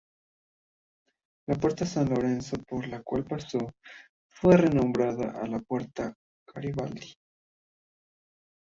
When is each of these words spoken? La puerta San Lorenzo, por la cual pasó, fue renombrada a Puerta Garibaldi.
La 1.47 1.55
puerta 1.57 1.85
San 1.85 2.09
Lorenzo, 2.09 2.55
por 2.67 2.87
la 2.87 3.03
cual 3.03 3.23
pasó, 3.23 3.59
fue 4.29 4.57
renombrada 4.57 5.29
a 5.45 5.59
Puerta 5.59 6.15
Garibaldi. 6.55 7.13